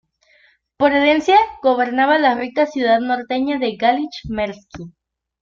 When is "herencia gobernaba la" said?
0.93-2.33